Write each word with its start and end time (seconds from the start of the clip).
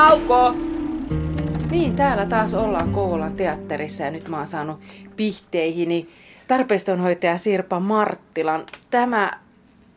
Nauko! 0.00 0.54
Niin, 1.70 1.96
täällä 1.96 2.26
taas 2.26 2.54
ollaan 2.54 2.92
Kouvolan 2.92 3.36
teatterissa 3.36 4.04
ja 4.04 4.10
nyt 4.10 4.28
mä 4.28 4.36
oon 4.36 4.46
saanut 4.46 4.80
pihteihini 5.16 6.08
tarpeistonhoitaja 6.48 7.38
Sirpa 7.38 7.80
Marttilan. 7.80 8.66
Tämä 8.90 9.32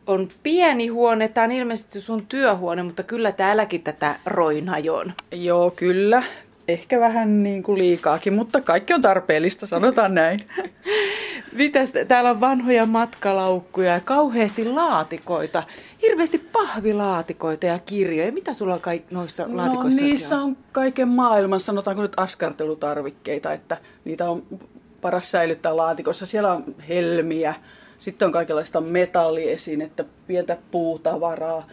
on 0.06 0.28
pieni 0.42 0.88
huone, 0.88 1.28
tämä 1.28 1.44
on 1.44 1.52
ilmeisesti 1.52 2.00
sun 2.00 2.26
työhuone, 2.26 2.82
mutta 2.82 3.02
kyllä 3.02 3.32
täälläkin 3.32 3.82
tätä 3.82 4.16
roinhajon. 4.26 5.12
Joo, 5.32 5.70
kyllä. 5.70 6.22
Ehkä 6.68 7.00
vähän 7.00 7.42
niin 7.42 7.62
kuin 7.62 7.78
liikaakin, 7.78 8.32
mutta 8.32 8.60
kaikki 8.60 8.94
on 8.94 9.02
tarpeellista, 9.02 9.66
sanotaan 9.66 10.14
näin. 10.14 10.40
Mitäs, 11.54 11.92
täällä 12.08 12.30
on 12.30 12.40
vanhoja 12.40 12.86
matkalaukkuja 12.86 13.92
ja 13.94 14.00
kauheasti 14.04 14.64
laatikoita. 14.64 15.62
Hirveästi 16.02 16.38
pahvilaatikoita 16.38 17.66
ja 17.66 17.78
kirjoja. 17.86 18.32
Mitä 18.32 18.54
sulla 18.54 18.74
on 18.74 18.80
kaik- 18.80 19.10
noissa 19.10 19.46
No 19.46 19.56
laatikoissa? 19.56 20.04
niissä 20.04 20.38
on 20.38 20.56
kaiken 20.72 21.08
maailman, 21.08 21.60
sanotaanko 21.60 22.02
nyt 22.02 22.12
askartelutarvikkeita, 22.16 23.52
että 23.52 23.76
niitä 24.04 24.30
on 24.30 24.42
paras 25.00 25.30
säilyttää 25.30 25.76
laatikossa. 25.76 26.26
Siellä 26.26 26.52
on 26.52 26.64
helmiä, 26.88 27.54
sitten 27.98 28.26
on 28.26 28.32
kaikenlaista 28.32 28.80
metalliesinettä, 28.80 30.04
pientä 30.26 30.56
puutavaraa, 30.70 31.66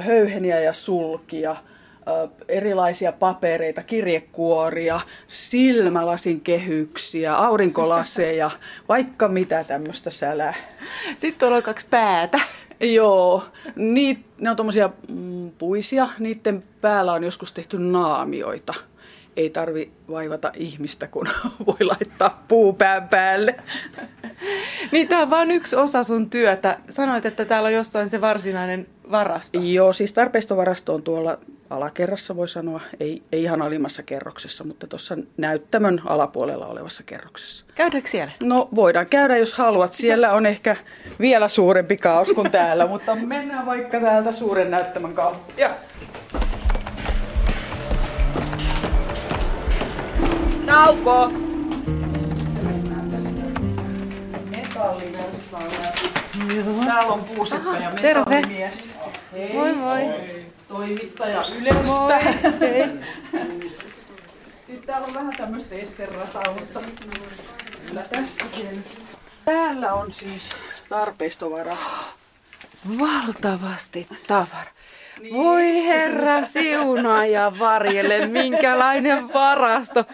höyheniä 0.00 0.60
ja 0.60 0.72
sulkia, 0.72 1.56
erilaisia 2.48 3.12
papereita, 3.12 3.82
kirjekuoria, 3.82 5.00
silmälasin 5.26 6.40
kehyksiä, 6.40 7.36
aurinkolaseja, 7.36 8.50
vaikka 8.88 9.28
mitä 9.28 9.64
tämmöistä 9.64 10.10
sälää. 10.10 10.54
Sitten 11.16 11.38
tuolla 11.38 11.56
on 11.56 11.62
kaksi 11.62 11.86
päätä. 11.90 12.40
Joo, 12.80 13.44
niit, 13.76 14.26
ne 14.38 14.50
on 14.50 14.56
tommosia 14.56 14.90
mm, 15.08 15.50
puisia, 15.50 16.08
niiden 16.18 16.64
päällä 16.80 17.12
on 17.12 17.24
joskus 17.24 17.52
tehty 17.52 17.78
naamioita. 17.78 18.74
Ei 19.36 19.50
tarvi 19.50 19.90
vaivata 20.10 20.52
ihmistä, 20.56 21.06
kun 21.06 21.28
voi 21.66 21.86
laittaa 21.86 22.44
puupään 22.48 23.08
päälle. 23.08 23.56
Niin 24.92 25.08
tää 25.08 25.22
on 25.22 25.30
vain 25.30 25.50
yksi 25.50 25.76
osa 25.76 26.02
sun 26.04 26.30
työtä. 26.30 26.78
Sanoit, 26.88 27.26
että 27.26 27.44
täällä 27.44 27.66
on 27.66 27.72
jossain 27.72 28.08
se 28.08 28.20
varsinainen 28.20 28.86
varasto. 29.10 29.60
Joo, 29.62 29.92
siis 29.92 30.12
tarpeistovarasto 30.12 30.94
on 30.94 31.02
tuolla 31.02 31.38
alakerrassa, 31.70 32.36
voi 32.36 32.48
sanoa. 32.48 32.80
Ei, 33.00 33.22
ei 33.32 33.42
ihan 33.42 33.62
alimmassa 33.62 34.02
kerroksessa, 34.02 34.64
mutta 34.64 34.86
tuossa 34.86 35.18
näyttämön 35.36 36.02
alapuolella 36.04 36.66
olevassa 36.66 37.02
kerroksessa. 37.02 37.64
Käydäänkö 37.74 38.10
siellä? 38.10 38.32
No 38.42 38.68
voidaan 38.74 39.06
käydä, 39.06 39.36
jos 39.36 39.54
haluat. 39.54 39.94
Siellä 39.94 40.32
on 40.32 40.46
ehkä 40.46 40.76
vielä 41.20 41.48
suurempi 41.48 41.96
kaos 41.96 42.28
kuin 42.28 42.50
täällä, 42.50 42.86
mutta 42.96 43.14
mennään 43.14 43.66
vaikka 43.66 44.00
täältä 44.00 44.32
suuren 44.32 44.70
näyttämön 44.70 45.14
kautta. 45.14 45.60
Ja 45.60 45.70
Nauko! 50.64 51.32
Täällä 56.86 57.12
on 57.12 57.24
puuseppä 57.24 57.78
ja 57.78 57.90
terve. 57.90 58.24
metallimies. 58.36 58.88
Hei. 59.32 59.52
Moi 59.52 59.72
moi. 59.72 60.02
Toimittaja 60.68 61.44
Ylestä. 61.60 61.82
Moi. 61.84 62.22
Hei. 62.60 62.88
Sitten 64.66 64.86
täällä 64.86 65.06
on 65.06 65.14
vähän 65.14 65.32
tämmöistä 65.36 65.74
esterataa, 65.74 66.42
mutta 66.60 66.80
kyllä 67.86 68.02
tässäkin. 68.02 68.84
Täällä 69.44 69.94
on 69.94 70.12
siis 70.12 70.56
tarpeistovarasto. 70.88 71.96
Valtavasti 72.98 74.06
tavara. 74.26 74.70
Voi 75.32 75.86
herra 75.86 76.42
siunaa 76.42 77.26
ja 77.26 77.52
varjele, 77.58 78.26
minkälainen 78.26 79.32
varasto. 79.32 80.04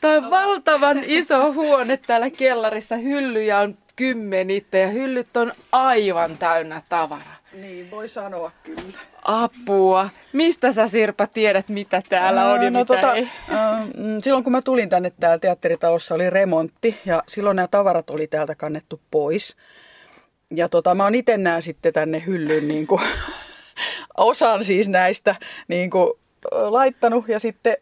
Tämä 0.00 0.14
on 0.14 0.30
valtavan 0.30 1.00
iso 1.06 1.52
huone 1.52 1.96
täällä 1.96 2.30
kellarissa. 2.30 2.96
Hyllyjä 2.96 3.58
on 3.58 3.78
kymmenitte 3.96 4.78
ja 4.78 4.88
hyllyt 4.88 5.36
on 5.36 5.52
aivan 5.72 6.38
täynnä 6.38 6.82
tavaraa. 6.88 7.36
Niin, 7.60 7.90
voi 7.90 8.08
sanoa 8.08 8.50
kyllä. 8.62 8.98
Apua. 9.22 10.08
Mistä 10.32 10.72
sä 10.72 10.88
Sirpa 10.88 11.26
tiedät, 11.26 11.68
mitä 11.68 12.02
täällä 12.08 12.52
on 12.52 12.62
ja 12.62 12.70
no, 12.70 12.80
mitä 12.80 12.94
tota, 12.94 13.14
ei? 13.14 13.28
ähm, 13.50 13.90
silloin 14.22 14.44
kun 14.44 14.52
mä 14.52 14.62
tulin 14.62 14.88
tänne 14.88 15.12
täällä 15.20 15.38
teatteritalossa 15.38 16.14
oli 16.14 16.30
remontti 16.30 16.98
ja 17.04 17.22
silloin 17.28 17.56
nämä 17.56 17.68
tavarat 17.68 18.10
oli 18.10 18.26
täältä 18.26 18.54
kannettu 18.54 19.00
pois. 19.10 19.56
Ja 20.50 20.68
tota, 20.68 20.94
mä 20.94 21.04
oon 21.04 21.14
itse 21.14 21.36
nää 21.36 21.60
sitten 21.60 21.92
tänne 21.92 22.22
hyllyyn 22.26 22.68
niin 22.68 22.86
kuin, 22.86 23.02
osan 24.16 24.64
siis 24.64 24.88
näistä 24.88 25.34
niin 25.68 25.90
kuin, 25.90 26.12
laittanut 26.50 27.28
ja 27.28 27.38
sitten 27.38 27.76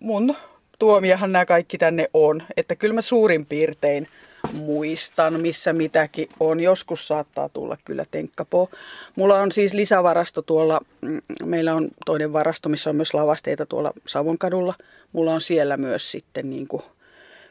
mun 0.00 0.36
tuomiahan 0.78 1.32
nämä 1.32 1.46
kaikki 1.46 1.78
tänne 1.78 2.10
on. 2.14 2.42
Että 2.56 2.74
kyllä 2.74 2.94
mä 2.94 3.02
suurin 3.02 3.46
piirtein 3.46 4.08
muistan, 4.52 5.40
missä 5.40 5.72
mitäkin 5.72 6.28
on. 6.40 6.60
Joskus 6.60 7.08
saattaa 7.08 7.48
tulla 7.48 7.76
kyllä 7.84 8.04
tenkkapoo. 8.10 8.68
Mulla 9.16 9.40
on 9.40 9.52
siis 9.52 9.74
lisävarasto 9.74 10.42
tuolla, 10.42 10.80
mm, 11.00 11.20
meillä 11.44 11.74
on 11.74 11.88
toinen 12.06 12.32
varasto, 12.32 12.68
missä 12.68 12.90
on 12.90 12.96
myös 12.96 13.14
lavasteita 13.14 13.66
tuolla 13.66 13.92
Savonkadulla. 14.06 14.74
Mulla 15.12 15.34
on 15.34 15.40
siellä 15.40 15.76
myös 15.76 16.10
sitten 16.12 16.50
niin 16.50 16.68
kuin 16.68 16.82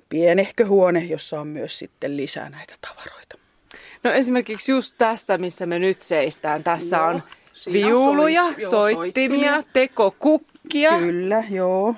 pienehkö 0.10 0.66
huone, 0.66 1.04
jossa 1.04 1.42
on 1.42 1.48
myös 1.48 1.80
sitten 1.80 2.18
lisää 2.18 2.50
näitä 2.50 2.74
tavaroita. 2.82 3.38
No 4.04 4.12
esimerkiksi 4.12 4.72
just 4.72 4.96
tässä, 4.98 5.38
missä 5.38 5.66
me 5.66 5.80
nyt 5.80 6.00
seistään. 6.00 6.64
Tässä 6.64 6.96
Joo, 6.98 7.08
on 7.08 7.22
viuluja, 7.74 8.54
joo, 8.58 8.72
soittimia, 8.72 9.52
soittimia. 9.52 9.64
tekokukkia, 9.74 11.00
Kyllä, 11.00 11.44
joo. 11.50 11.96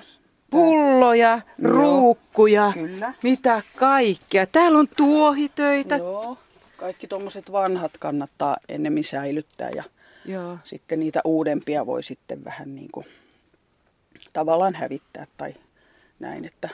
Pulloja, 0.49 1.41
Joo, 1.57 1.71
ruukkuja, 1.71 2.71
kyllä. 2.73 3.13
mitä 3.23 3.61
kaikkea. 3.75 4.45
Täällä 4.45 4.79
on 4.79 4.87
tuohitöitä. 4.97 5.97
Joo. 5.97 6.37
Kaikki 6.77 7.07
tuommoiset 7.07 7.51
vanhat 7.51 7.91
kannattaa 7.99 8.57
ennemmin 8.69 9.03
säilyttää 9.03 9.69
ja 9.75 9.83
Joo. 10.25 10.57
sitten 10.63 10.99
niitä 10.99 11.21
uudempia 11.25 11.85
voi 11.85 12.03
sitten 12.03 12.45
vähän 12.45 12.75
niin 12.75 12.89
kuin 12.91 13.05
tavallaan 14.33 14.75
hävittää 14.75 15.27
tai 15.37 15.55
näin, 16.19 16.45
että 16.45 16.69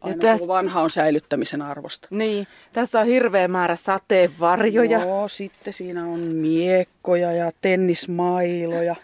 aina 0.00 0.16
täs- 0.16 0.38
täs... 0.38 0.48
vanha 0.48 0.80
on 0.80 0.90
säilyttämisen 0.90 1.62
arvosta. 1.62 2.08
Niin, 2.10 2.46
tässä 2.72 3.00
on 3.00 3.06
hirveä 3.06 3.48
määrä 3.48 3.76
sateenvarjoja. 3.76 5.00
Joo, 5.00 5.28
sitten 5.28 5.72
siinä 5.72 6.04
on 6.04 6.20
miekkoja 6.20 7.32
ja 7.32 7.52
tennismailoja. 7.60 8.96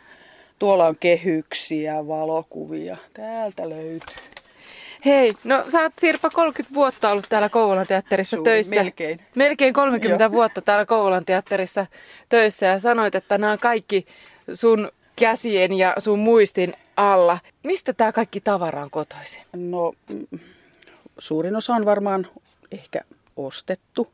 Tuolla 0.65 0.87
on 0.87 0.97
kehyksiä, 1.01 2.07
valokuvia. 2.07 2.97
Täältä 3.15 3.69
löytyy. 3.69 4.17
Hei, 5.05 5.33
no 5.45 5.65
sä 5.69 5.81
oot 5.81 5.93
Sirpa 5.99 6.31
30 6.31 6.75
vuotta 6.75 7.11
ollut 7.11 7.27
täällä 7.29 7.49
Kouvolan 7.49 7.87
teatterissa 7.87 8.37
Suuri- 8.37 8.51
töissä. 8.51 8.75
melkein. 8.77 9.21
Melkein 9.35 9.73
30 9.73 10.25
Joo. 10.25 10.33
vuotta 10.33 10.63
täällä 10.63 10.87
Kouvolan 10.87 11.25
teatterissa 11.25 11.87
töissä 12.29 12.67
ja 12.67 12.81
sanoit, 12.81 13.15
että 13.15 13.39
nämä 13.39 13.53
on 13.53 13.59
kaikki 13.59 14.07
sun 14.53 14.91
käsien 15.17 15.73
ja 15.73 15.95
sun 15.99 16.19
muistin 16.19 16.75
alla. 16.97 17.39
Mistä 17.63 17.93
tämä 17.93 18.13
kaikki 18.13 18.41
tavara 18.41 18.83
on 18.83 18.91
kotoisin? 18.91 19.43
No, 19.53 19.93
mm, 20.13 20.39
suurin 21.19 21.57
osa 21.57 21.75
on 21.75 21.85
varmaan 21.85 22.27
ehkä 22.73 23.01
ostettu. 23.37 24.07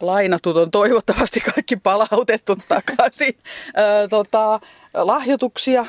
Lainatut 0.00 0.56
on 0.56 0.70
toivottavasti 0.70 1.40
kaikki 1.40 1.76
palautettu 1.76 2.56
takaisin. 2.68 3.38
Tota, 4.10 4.60
lahjoituksia 4.94 5.86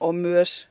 on 0.00 0.14
myös 0.14 0.68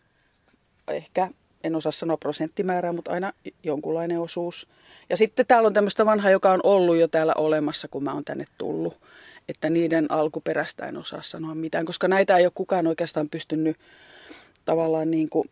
ehkä, 0.87 1.29
en 1.63 1.75
osaa 1.75 1.91
sanoa 1.91 2.17
prosenttimäärää, 2.17 2.93
mutta 2.93 3.11
aina 3.11 3.33
jonkunlainen 3.63 4.21
osuus. 4.21 4.67
Ja 5.09 5.17
sitten 5.17 5.45
täällä 5.45 5.67
on 5.67 5.73
tämmöistä 5.73 6.05
vanhaa, 6.05 6.31
joka 6.31 6.51
on 6.51 6.59
ollut 6.63 6.97
jo 6.97 7.07
täällä 7.07 7.33
olemassa, 7.37 7.87
kun 7.87 8.03
mä 8.03 8.13
oon 8.13 8.25
tänne 8.25 8.45
tullut. 8.57 8.97
Että 9.49 9.69
niiden 9.69 10.11
alkuperäistä 10.11 10.85
en 10.85 10.97
osaa 10.97 11.21
sanoa 11.21 11.55
mitään, 11.55 11.85
koska 11.85 12.07
näitä 12.07 12.37
ei 12.37 12.45
ole 12.45 12.51
kukaan 12.55 12.87
oikeastaan 12.87 13.29
pystynyt 13.29 13.77
tavallaan 14.65 15.11
niin 15.11 15.29
kuin 15.29 15.49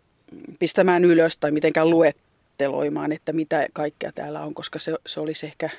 pistämään 0.60 1.06
ylös 1.06 1.38
tai 1.38 1.52
mitenkään 1.52 1.90
luetteloimaan, 1.90 3.12
että 3.12 3.34
mitä 3.34 3.68
kaikkea 3.74 4.12
täällä 4.16 4.42
on, 4.42 4.54
koska 4.54 4.80
se, 4.80 4.94
se 5.06 5.20
olisi 5.20 5.46
ehkä 5.46 5.70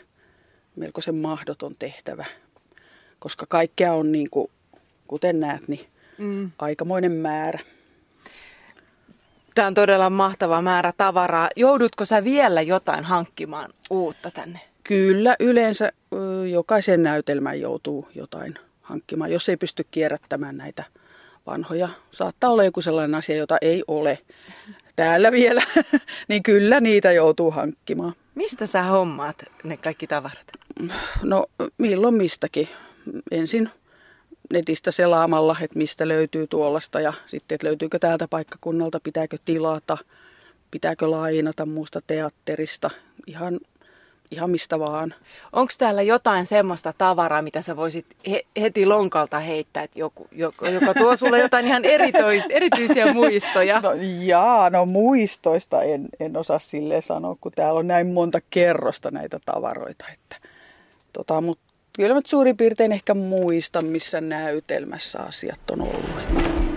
melkoisen 0.77 1.15
mahdoton 1.15 1.75
tehtävä. 1.79 2.25
Koska 3.19 3.47
kaikkea 3.49 3.93
on 3.93 4.13
niin 4.13 4.31
kuin, 4.31 4.51
kuten 5.07 5.41
näet, 5.41 5.69
niin 5.69 5.87
Mm. 6.19 6.51
aikamoinen 6.59 7.13
määrä. 7.13 7.59
Tämä 9.55 9.67
on 9.69 9.75
todella 9.75 10.11
mahtava 10.11 10.63
määrä 10.63 10.93
tavaraa. 10.97 11.49
Joudutko 11.57 12.05
sä 12.05 12.25
vielä 12.25 12.63
jotain 12.63 13.05
hankkimaan 13.05 13.71
uutta 13.91 14.31
tänne? 14.31 14.61
Kyllä, 14.85 15.37
yleensä 15.41 15.93
jokaisen 16.51 17.03
näytelmään 17.03 17.61
joutuu 17.61 18.09
jotain 18.15 18.55
hankkimaan, 18.83 19.33
jos 19.33 19.49
ei 19.49 19.57
pysty 19.57 19.87
kierrättämään 19.91 20.57
näitä 20.57 20.85
vanhoja. 21.47 21.89
Saattaa 22.11 22.51
olla 22.51 22.65
joku 22.65 22.81
sellainen 22.81 23.15
asia, 23.15 23.37
jota 23.37 23.59
ei 23.61 23.83
ole 23.89 24.19
täällä 24.97 25.33
vielä, 25.33 25.63
niin 26.29 26.43
kyllä 26.43 26.81
niitä 26.81 27.13
joutuu 27.13 27.51
hankkimaan. 27.51 28.13
Mistä 28.35 28.67
sä 28.67 28.83
hommaat 28.83 29.45
ne 29.65 29.77
kaikki 29.77 30.07
tavarat? 30.07 30.47
No 31.23 31.47
milloin 31.79 32.15
mistäkin. 32.15 32.69
Ensin 33.31 33.71
netistä 34.53 34.91
selaamalla, 34.91 35.57
että 35.61 35.79
mistä 35.79 36.09
löytyy 36.09 36.47
tuollaista 36.47 37.01
ja 37.01 37.13
sitten, 37.27 37.55
että 37.55 37.67
löytyykö 37.67 37.99
täältä 37.99 38.29
paikkakunnalta, 38.29 39.01
pitääkö 39.01 39.37
tilata, 39.45 39.99
pitääkö 40.71 41.11
lainata 41.11 41.67
muusta 41.67 42.01
teatterista, 42.07 42.91
ihan 43.27 43.61
ihan 44.33 44.51
mistä 44.51 44.79
vaan. 44.79 45.15
Onko 45.53 45.73
täällä 45.79 46.03
jotain 46.03 46.47
semmoista 46.47 46.93
tavaraa, 46.99 47.43
mitä 47.43 47.63
sä 47.63 47.77
voisit 47.77 48.07
he, 48.31 48.43
heti 48.61 48.87
lonkalta 48.87 49.39
heittää, 49.39 49.83
että 49.83 49.99
joku, 49.99 50.29
joka, 50.33 50.69
joka 50.69 50.95
tuo 50.95 51.17
sulle 51.17 51.39
jotain 51.39 51.67
ihan 51.67 51.85
erityis, 51.85 52.45
erityisiä 52.51 53.13
muistoja? 53.13 53.81
No 53.81 53.91
jaa, 54.21 54.71
no 54.71 54.87
muistoista 54.87 55.83
en, 55.83 56.09
en 56.21 56.37
osaa 56.37 56.59
sille 56.59 57.01
sanoa, 57.01 57.37
kun 57.41 57.53
täällä 57.53 57.81
on 57.81 57.87
näin 57.87 58.07
monta 58.07 58.39
kerrosta 58.51 59.11
näitä 59.11 59.41
tavaroita. 59.47 60.05
Että, 60.13 60.49
tota, 61.13 61.41
mutta 61.41 61.65
kyllä 61.93 62.15
mä 62.15 62.21
suurin 62.25 62.57
piirtein 62.57 62.93
ehkä 62.93 63.15
muistan, 63.15 63.85
missä 63.87 64.21
näytelmässä 64.21 65.19
asiat 65.19 65.71
on 65.71 65.81
ollut. 65.81 66.11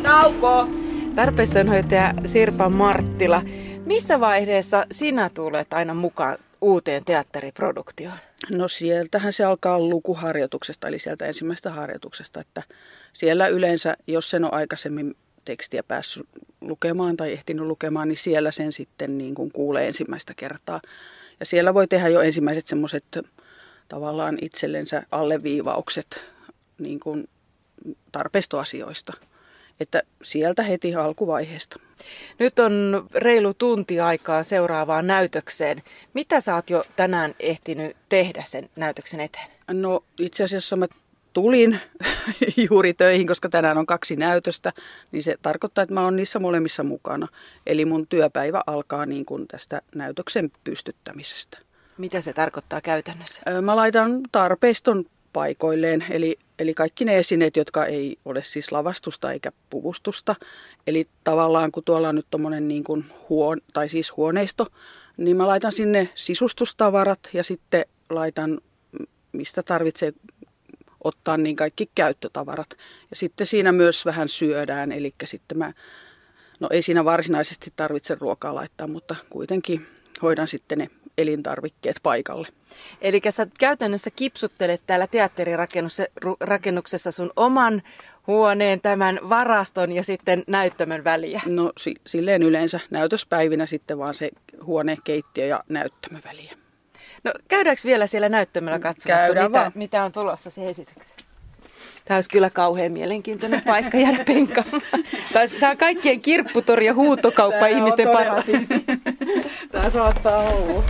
Nauko! 0.01 0.67
Tarpeistonhoitaja 1.15 2.13
Sirpa 2.25 2.69
Marttila, 2.69 3.41
missä 3.85 4.19
vaiheessa 4.19 4.85
sinä 4.91 5.29
tulet 5.33 5.73
aina 5.73 5.93
mukaan 5.93 6.37
uuteen 6.61 7.05
teatteriproduktioon? 7.05 8.17
No 8.49 8.67
sieltähän 8.67 9.33
se 9.33 9.43
alkaa 9.43 9.79
lukuharjoituksesta, 9.79 10.87
eli 10.87 10.99
sieltä 10.99 11.25
ensimmäisestä 11.25 11.71
harjoituksesta, 11.71 12.41
että 12.41 12.63
siellä 13.13 13.47
yleensä, 13.47 13.95
jos 14.07 14.29
sen 14.29 14.45
on 14.45 14.53
aikaisemmin 14.53 15.15
tekstiä 15.45 15.83
päässyt 15.83 16.27
lukemaan 16.61 17.17
tai 17.17 17.31
ehtinyt 17.31 17.65
lukemaan, 17.65 18.07
niin 18.07 18.17
siellä 18.17 18.51
sen 18.51 18.71
sitten 18.71 19.17
niin 19.17 19.35
kuin 19.35 19.51
kuulee 19.51 19.87
ensimmäistä 19.87 20.33
kertaa. 20.35 20.81
Ja 21.39 21.45
siellä 21.45 21.73
voi 21.73 21.87
tehdä 21.87 22.07
jo 22.07 22.21
ensimmäiset 22.21 22.67
semmoiset 22.67 23.03
tavallaan 23.87 24.37
itsellensä 24.41 25.03
alleviivaukset 25.11 26.21
niin 26.79 26.99
kuin 26.99 27.29
tarpeistoasioista. 28.11 29.13
Että 29.79 30.03
sieltä 30.23 30.63
heti 30.63 30.95
alkuvaiheesta. 30.95 31.79
Nyt 32.39 32.59
on 32.59 33.07
reilu 33.13 33.53
tunti 33.53 33.99
aikaa 33.99 34.43
seuraavaan 34.43 35.07
näytökseen. 35.07 35.83
Mitä 36.13 36.41
sä 36.41 36.55
oot 36.55 36.69
jo 36.69 36.83
tänään 36.95 37.35
ehtinyt 37.39 37.97
tehdä 38.09 38.43
sen 38.45 38.69
näytöksen 38.75 39.19
eteen? 39.19 39.47
No 39.67 40.03
itse 40.19 40.43
asiassa 40.43 40.75
mä 40.75 40.87
tulin 41.33 41.79
juuri 42.69 42.93
töihin, 42.93 43.27
koska 43.27 43.49
tänään 43.49 43.77
on 43.77 43.85
kaksi 43.85 44.15
näytöstä, 44.15 44.73
niin 45.11 45.23
se 45.23 45.35
tarkoittaa, 45.41 45.81
että 45.81 45.93
mä 45.93 46.03
oon 46.03 46.15
niissä 46.15 46.39
molemmissa 46.39 46.83
mukana. 46.83 47.27
Eli 47.67 47.85
mun 47.85 48.07
työpäivä 48.07 48.61
alkaa 48.67 49.05
niin 49.05 49.25
kuin 49.25 49.47
tästä 49.47 49.81
näytöksen 49.95 50.51
pystyttämisestä. 50.63 51.57
Mitä 51.97 52.21
se 52.21 52.33
tarkoittaa 52.33 52.81
käytännössä? 52.81 53.41
Mä 53.61 53.75
laitan 53.75 54.21
tarpeiston 54.31 55.05
paikoilleen, 55.33 56.05
eli, 56.09 56.37
eli 56.59 56.73
kaikki 56.73 57.05
ne 57.05 57.17
esineet, 57.17 57.55
jotka 57.55 57.85
ei 57.85 58.17
ole 58.25 58.43
siis 58.43 58.71
lavastusta 58.71 59.31
eikä 59.31 59.51
puvustusta. 59.69 60.35
Eli 60.87 61.07
tavallaan 61.23 61.71
kun 61.71 61.83
tuolla 61.83 62.09
on 62.09 62.15
nyt 62.15 62.27
tuommoinen 62.29 62.67
niin 62.67 62.83
kuin 62.83 63.05
huon, 63.29 63.61
tai 63.73 63.89
siis 63.89 64.17
huoneisto, 64.17 64.67
niin 65.17 65.37
mä 65.37 65.47
laitan 65.47 65.71
sinne 65.71 66.09
sisustustavarat 66.15 67.29
ja 67.33 67.43
sitten 67.43 67.85
laitan, 68.09 68.59
mistä 69.31 69.63
tarvitsee 69.63 70.13
ottaa 71.03 71.37
niin 71.37 71.55
kaikki 71.55 71.89
käyttötavarat. 71.95 72.69
Ja 73.09 73.15
sitten 73.15 73.47
siinä 73.47 73.71
myös 73.71 74.05
vähän 74.05 74.29
syödään, 74.29 74.91
eli 74.91 75.15
sitten 75.23 75.57
mä, 75.57 75.73
no 76.59 76.67
ei 76.71 76.81
siinä 76.81 77.05
varsinaisesti 77.05 77.73
tarvitse 77.75 78.15
ruokaa 78.15 78.55
laittaa, 78.55 78.87
mutta 78.87 79.15
kuitenkin 79.29 79.87
hoidan 80.21 80.47
sitten 80.47 80.77
ne 80.77 80.89
elintarvikkeet 81.17 81.99
paikalle. 82.03 82.47
Eli 83.01 83.21
sä 83.29 83.47
käytännössä 83.59 84.09
kipsuttelet 84.15 84.81
täällä 84.87 85.07
teatterirakennuksessa 85.07 87.11
sun 87.11 87.31
oman 87.35 87.81
huoneen, 88.27 88.81
tämän 88.81 89.19
varaston 89.29 89.91
ja 89.91 90.03
sitten 90.03 90.43
näyttämön 90.47 91.03
väliä? 91.03 91.41
No 91.45 91.71
si- 91.77 91.95
silleen 92.07 92.43
yleensä 92.43 92.79
näytöspäivinä 92.89 93.65
sitten 93.65 93.97
vaan 93.97 94.13
se 94.13 94.29
huone, 94.65 94.97
keittiö 95.03 95.45
ja 95.45 95.63
näyttämö 95.69 96.19
väliä. 96.25 96.53
No 97.23 97.33
käydäänkö 97.47 97.81
vielä 97.85 98.07
siellä 98.07 98.29
näyttämöllä 98.29 98.79
katsomassa, 98.79 99.33
mitä, 99.33 99.71
mitä 99.75 100.03
on 100.03 100.11
tulossa 100.11 100.49
se 100.49 100.69
esitykseen? 100.69 101.25
Tämä 102.05 102.17
olisi 102.17 102.29
kyllä 102.29 102.49
kauhean 102.49 102.91
mielenkiintoinen 102.91 103.61
paikka 103.65 103.97
jäädä 103.97 104.23
penkkaamaan. 104.23 104.81
Tämä 105.59 105.71
on 105.71 105.77
kaikkien 105.77 106.21
kirpputori 106.21 106.85
ja 106.85 106.93
huutokauppa 106.93 107.59
Tämä 107.59 107.77
ihmisten 107.77 108.07
paratiisi. 108.07 108.73
Tämä 109.71 109.89
saattaa 109.89 110.43
olla. 110.43 110.83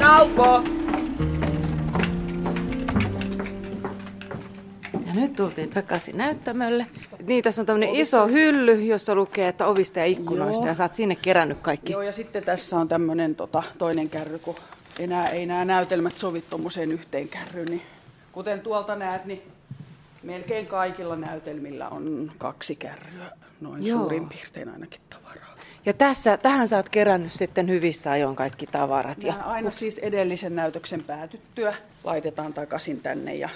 Nauko! 0.00 0.62
Ja 5.06 5.12
nyt 5.14 5.36
tultiin 5.36 5.70
takaisin 5.70 6.16
näyttämölle. 6.16 6.86
Niin, 7.22 7.44
tässä 7.44 7.62
on 7.62 7.66
tämmöinen 7.66 7.94
iso 7.94 8.26
hylly, 8.26 8.84
jossa 8.84 9.14
lukee, 9.14 9.48
että 9.48 9.66
ovista 9.66 9.98
ja 9.98 10.04
ikkunoista, 10.04 10.62
Joo. 10.62 10.68
ja 10.68 10.74
sä 10.74 10.84
oot 10.84 10.94
sinne 10.94 11.16
kerännyt 11.16 11.58
kaikki. 11.62 11.92
Joo, 11.92 12.02
ja 12.02 12.12
sitten 12.12 12.44
tässä 12.44 12.76
on 12.76 12.88
tämmöinen 12.88 13.34
tota, 13.34 13.62
toinen 13.78 14.10
kärry, 14.10 14.38
kun 14.38 14.56
enää 14.98 15.28
ei 15.28 15.46
nämä 15.46 15.64
näytelmät 15.64 16.18
sovi 16.18 16.44
tuommoiseen 16.50 16.92
yhteen 16.92 17.28
kärryyn. 17.28 17.66
Niin 17.66 17.82
kuten 18.32 18.60
tuolta 18.60 18.96
näet, 18.96 19.24
niin 19.24 19.42
melkein 20.22 20.66
kaikilla 20.66 21.16
näytelmillä 21.16 21.88
on 21.88 22.32
kaksi 22.38 22.76
kärryä, 22.76 23.30
noin 23.60 23.86
Joo. 23.86 23.98
suurin 23.98 24.28
piirtein 24.28 24.68
ainakin 24.68 25.00
tavaraa. 25.10 25.56
Ja 25.86 25.92
tässä, 25.92 26.36
tähän 26.36 26.68
sä 26.68 26.76
oot 26.76 26.88
kerännyt 26.88 27.32
sitten 27.32 27.68
hyvissä 27.68 28.10
ajoin 28.10 28.36
kaikki 28.36 28.66
tavarat. 28.66 29.18
Nämä 29.18 29.38
ja 29.38 29.44
aina 29.44 29.68
ups. 29.68 29.78
siis 29.78 29.98
edellisen 29.98 30.56
näytöksen 30.56 31.02
päätyttyä 31.02 31.74
laitetaan 32.04 32.54
takaisin 32.54 33.00
tänne 33.00 33.34
ja 33.34 33.48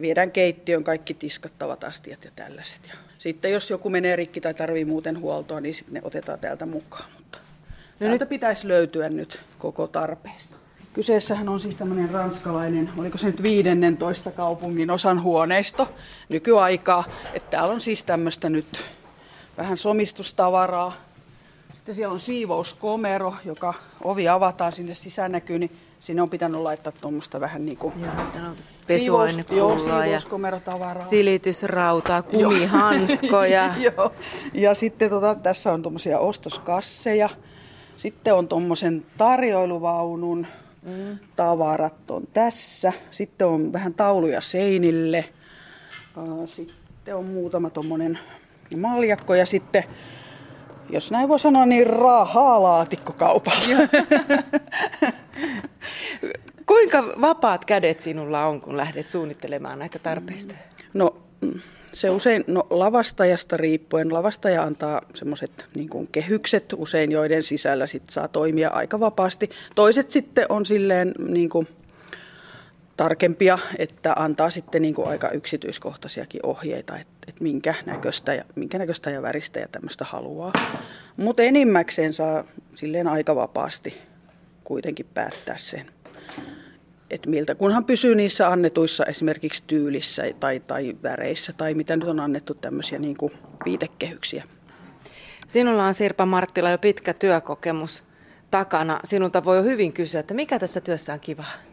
viedään 0.00 0.30
keittiön 0.30 0.84
kaikki 0.84 1.14
tiskattavat 1.14 1.84
astiat 1.84 2.24
ja 2.24 2.30
tällaiset. 2.36 2.80
Ja 2.88 2.94
sitten 3.18 3.52
jos 3.52 3.70
joku 3.70 3.90
menee 3.90 4.16
rikki 4.16 4.40
tai 4.40 4.54
tarvii 4.54 4.84
muuten 4.84 5.20
huoltoa, 5.20 5.60
niin 5.60 5.74
sitten 5.74 5.94
ne 5.94 6.00
otetaan 6.04 6.38
täältä 6.38 6.66
mukaan. 6.66 7.10
Mutta 7.16 7.38
no 7.38 7.98
täältä 7.98 8.24
nyt... 8.24 8.28
pitäisi 8.28 8.68
löytyä 8.68 9.08
nyt 9.08 9.40
koko 9.58 9.86
tarpeesta. 9.86 10.56
Kyseessähän 10.92 11.48
on 11.48 11.60
siis 11.60 11.76
tämmöinen 11.76 12.10
ranskalainen, 12.10 12.90
oliko 12.96 13.18
se 13.18 13.26
nyt 13.26 13.42
15 13.42 14.30
kaupungin 14.30 14.90
osan 14.90 15.22
huoneisto 15.22 15.92
nykyaikaa. 16.28 17.04
Että 17.34 17.50
täällä 17.50 17.74
on 17.74 17.80
siis 17.80 18.02
tämmöistä 18.02 18.48
nyt 18.48 18.66
vähän 19.58 19.78
somistustavaraa. 19.78 20.92
Sitten 21.74 21.94
siellä 21.94 22.12
on 22.12 22.20
siivouskomero, 22.20 23.34
joka 23.44 23.74
ovi 24.04 24.28
avataan 24.28 24.72
sinne 24.72 24.94
sisään 24.94 25.32
näkyy, 25.32 25.58
niin 25.58 25.76
sinne 26.00 26.22
on 26.22 26.30
pitänyt 26.30 26.60
laittaa 26.60 26.92
tuommoista 27.00 27.40
vähän 27.40 27.64
niin 27.66 27.78
kuin 27.78 27.94
pesuainepullaa 28.86 30.06
ja 30.06 30.20
silitysrautaa, 31.10 32.22
kumihanskoja. 32.22 33.74
joo. 33.96 34.12
Ja 34.54 34.74
sitten 34.74 35.10
tota, 35.10 35.34
tässä 35.34 35.72
on 35.72 35.82
tuommoisia 35.82 36.18
ostoskasseja. 36.18 37.28
Sitten 37.98 38.34
on 38.34 38.48
tuommoisen 38.48 39.06
tarjoiluvaunun 39.18 40.46
Mm. 40.82 41.18
Tavarat 41.36 42.10
on 42.10 42.22
tässä. 42.32 42.92
Sitten 43.10 43.46
on 43.46 43.72
vähän 43.72 43.94
tauluja 43.94 44.40
seinille. 44.40 45.24
Sitten 46.44 47.16
on 47.16 47.24
muutama 47.24 47.70
tuommoinen 47.70 48.18
maljakko 48.76 49.34
ja 49.34 49.46
sitten, 49.46 49.84
jos 50.90 51.10
näin 51.10 51.28
voi 51.28 51.38
sanoa, 51.38 51.66
niin 51.66 51.86
rahaa 51.86 52.62
laatikkokaupalla. 52.62 53.88
Kuinka 56.66 57.04
vapaat 57.20 57.64
kädet 57.64 58.00
sinulla 58.00 58.46
on, 58.46 58.60
kun 58.60 58.76
lähdet 58.76 59.08
suunnittelemaan 59.08 59.78
näitä 59.78 59.98
tarpeista? 59.98 60.54
No 60.94 61.16
se 61.92 62.10
usein, 62.10 62.44
no 62.46 62.66
lavastajasta 62.70 63.56
riippuen, 63.56 64.12
lavastaja 64.12 64.62
antaa 64.62 65.02
semmoiset 65.14 65.68
niin 65.74 66.08
kehykset 66.12 66.74
usein, 66.76 67.12
joiden 67.12 67.42
sisällä 67.42 67.86
sit 67.86 68.10
saa 68.10 68.28
toimia 68.28 68.70
aika 68.70 69.00
vapaasti. 69.00 69.48
Toiset 69.74 70.10
sitten 70.10 70.46
on 70.48 70.66
silleen 70.66 71.12
niin 71.28 71.48
kuin, 71.48 71.68
tarkempia, 72.98 73.58
että 73.78 74.12
antaa 74.16 74.50
sitten 74.50 74.82
niin 74.82 74.94
kuin 74.94 75.08
aika 75.08 75.30
yksityiskohtaisiakin 75.30 76.40
ohjeita, 76.46 76.96
että, 76.96 77.12
että 77.28 77.42
minkä, 77.42 77.74
näköistä 77.86 78.34
ja, 78.34 78.44
minkä 78.54 78.78
näköistä 78.78 79.10
ja 79.10 79.22
väristä 79.22 79.60
ja 79.60 79.68
tämmöistä 79.68 80.04
haluaa. 80.04 80.52
Mutta 81.16 81.42
enimmäkseen 81.42 82.12
saa 82.12 82.44
silleen 82.74 83.08
aika 83.08 83.36
vapaasti 83.36 84.00
kuitenkin 84.64 85.06
päättää 85.14 85.56
sen 85.56 85.90
että 87.10 87.30
miltä, 87.30 87.54
kunhan 87.54 87.84
pysyy 87.84 88.14
niissä 88.14 88.48
annetuissa 88.48 89.04
esimerkiksi 89.04 89.62
tyylissä 89.66 90.22
tai, 90.40 90.60
tai 90.60 90.96
väreissä 91.02 91.52
tai 91.52 91.74
mitä 91.74 91.96
nyt 91.96 92.08
on 92.08 92.20
annettu 92.20 92.54
tämmöisiä 92.54 92.98
niin 92.98 93.16
kuin 93.16 93.32
viitekehyksiä. 93.64 94.44
Sinulla 95.48 95.86
on 95.86 95.94
Sirpa 95.94 96.26
Marttila 96.26 96.70
jo 96.70 96.78
pitkä 96.78 97.14
työkokemus 97.14 98.04
takana. 98.50 99.00
Sinulta 99.04 99.44
voi 99.44 99.56
jo 99.56 99.62
hyvin 99.62 99.92
kysyä, 99.92 100.20
että 100.20 100.34
mikä 100.34 100.58
tässä 100.58 100.80
työssä 100.80 101.12
on 101.12 101.20
kivaa? 101.20 101.67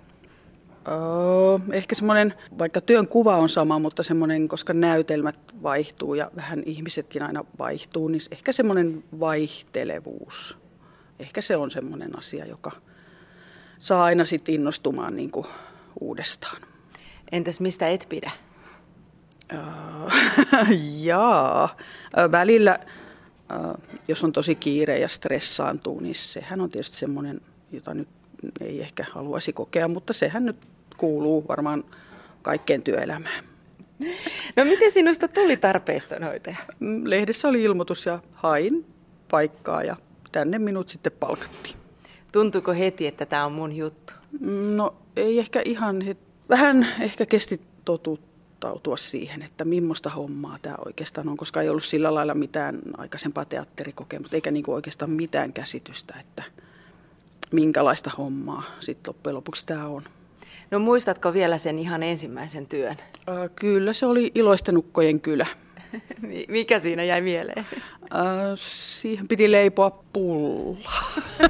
Öö, 0.87 1.75
ehkä 1.75 1.95
semmoinen, 1.95 2.33
vaikka 2.57 2.81
työn 2.81 3.07
kuva 3.07 3.37
on 3.37 3.49
sama, 3.49 3.79
mutta 3.79 4.03
semmoinen, 4.03 4.47
koska 4.47 4.73
näytelmät 4.73 5.39
vaihtuu 5.63 6.13
ja 6.13 6.31
vähän 6.35 6.63
ihmisetkin 6.65 7.23
aina 7.23 7.45
vaihtuu, 7.59 8.07
niin 8.07 8.21
ehkä 8.31 8.51
semmoinen 8.51 9.03
vaihtelevuus. 9.19 10.57
Ehkä 11.19 11.41
se 11.41 11.57
on 11.57 11.71
semmoinen 11.71 12.17
asia, 12.17 12.45
joka, 12.45 12.71
saa 13.79 14.03
aina 14.03 14.25
sitten 14.25 14.55
innostumaan 14.55 15.15
niin 15.15 15.31
kuin 15.31 15.47
uudestaan. 16.01 16.61
Entäs 17.31 17.59
mistä 17.59 17.87
et 17.87 18.05
pidä? 18.09 18.31
Jaa, 21.03 21.77
välillä, 22.31 22.79
jos 24.07 24.23
on 24.23 24.31
tosi 24.31 24.55
kiire 24.55 24.99
ja 24.99 25.07
stressaantuu, 25.07 25.99
niin 25.99 26.15
sehän 26.15 26.61
on 26.61 26.69
tietysti 26.69 26.97
semmoinen, 26.97 27.41
jota 27.71 27.93
nyt 27.93 28.07
ei 28.61 28.81
ehkä 28.81 29.05
haluaisi 29.11 29.53
kokea, 29.53 29.87
mutta 29.87 30.13
sehän 30.13 30.45
nyt 30.45 30.57
kuuluu 30.97 31.47
varmaan 31.47 31.83
kaikkeen 32.41 32.83
työelämään. 32.83 33.43
No 34.55 34.65
miten 34.65 34.91
sinusta 34.91 35.27
tuli 35.27 35.57
tarpeistonhoitaja? 35.57 36.57
Lehdessä 37.03 37.47
oli 37.47 37.63
ilmoitus 37.63 38.05
ja 38.05 38.19
hain 38.33 38.85
paikkaa 39.31 39.83
ja 39.83 39.95
tänne 40.31 40.59
minut 40.59 40.89
sitten 40.89 41.11
palkattiin. 41.19 41.75
Tuntuuko 42.31 42.73
heti, 42.73 43.07
että 43.07 43.25
tämä 43.25 43.45
on 43.45 43.51
mun 43.51 43.75
juttu? 43.75 44.13
No 44.75 44.95
ei 45.15 45.39
ehkä 45.39 45.61
ihan, 45.65 46.03
vähän 46.49 46.87
ehkä 47.01 47.25
kesti 47.25 47.61
totuttautua 47.85 48.97
siihen, 48.97 49.41
että 49.41 49.65
millaista 49.65 50.09
hommaa 50.09 50.57
tämä 50.61 50.75
oikeastaan 50.85 51.29
on, 51.29 51.37
koska 51.37 51.61
ei 51.61 51.69
ollut 51.69 51.83
sillä 51.83 52.13
lailla 52.13 52.33
mitään 52.33 52.81
aikaisempaa 52.97 53.45
teatterikokemusta, 53.45 54.35
eikä 54.35 54.51
niinku 54.51 54.73
oikeastaan 54.73 55.11
mitään 55.11 55.53
käsitystä, 55.53 56.13
että 56.19 56.43
minkälaista 57.51 58.11
hommaa 58.17 58.63
sitten 58.79 59.09
loppujen 59.13 59.35
lopuksi 59.35 59.65
tämä 59.65 59.87
on. 59.87 60.03
No 60.71 60.79
muistatko 60.79 61.33
vielä 61.33 61.57
sen 61.57 61.79
ihan 61.79 62.03
ensimmäisen 62.03 62.67
työn? 62.67 62.95
Äh, 63.29 63.35
kyllä, 63.55 63.93
se 63.93 64.05
oli 64.05 64.31
Iloistenukkojen 64.35 65.21
kylä. 65.21 65.47
Mikä 66.47 66.79
siinä 66.79 67.03
jäi 67.03 67.21
mieleen? 67.21 67.65
Äh, 68.13 68.21
siihen 68.55 69.27
piti 69.27 69.51
leipoa 69.51 70.03
pulla. 70.13 70.77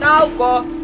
Nauko! 0.00 0.75